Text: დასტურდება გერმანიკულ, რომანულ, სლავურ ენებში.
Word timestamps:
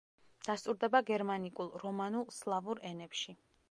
დასტურდება 0.47 1.03
გერმანიკულ, 1.11 1.71
რომანულ, 1.87 2.29
სლავურ 2.41 2.87
ენებში. 2.95 3.43